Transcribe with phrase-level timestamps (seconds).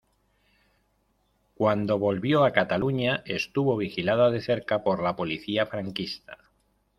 [1.53, 6.39] Cuando volvió a Cataluña, estuvo vigilada de cerca por la policía franquista.